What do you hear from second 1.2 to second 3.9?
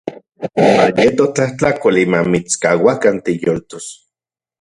tlajtlakoli mamitskauakan tiyoltos.